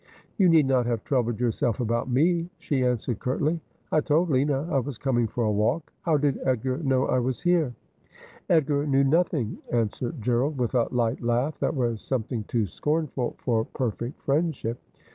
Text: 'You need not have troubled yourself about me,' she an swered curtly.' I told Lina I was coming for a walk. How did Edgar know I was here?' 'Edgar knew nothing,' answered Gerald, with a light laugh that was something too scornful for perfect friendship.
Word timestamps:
'You 0.39 0.49
need 0.49 0.65
not 0.65 0.87
have 0.87 1.03
troubled 1.03 1.39
yourself 1.39 1.79
about 1.79 2.09
me,' 2.09 2.49
she 2.57 2.81
an 2.81 2.97
swered 2.97 3.19
curtly.' 3.19 3.59
I 3.91 4.01
told 4.01 4.31
Lina 4.31 4.67
I 4.71 4.79
was 4.79 4.97
coming 4.97 5.27
for 5.27 5.43
a 5.43 5.51
walk. 5.51 5.93
How 6.01 6.17
did 6.17 6.39
Edgar 6.43 6.79
know 6.79 7.05
I 7.05 7.19
was 7.19 7.41
here?' 7.41 7.75
'Edgar 8.49 8.87
knew 8.87 9.03
nothing,' 9.03 9.59
answered 9.71 10.19
Gerald, 10.19 10.57
with 10.57 10.73
a 10.73 10.87
light 10.89 11.21
laugh 11.21 11.59
that 11.59 11.75
was 11.75 12.01
something 12.01 12.45
too 12.45 12.65
scornful 12.65 13.35
for 13.37 13.63
perfect 13.63 14.19
friendship. 14.23 14.79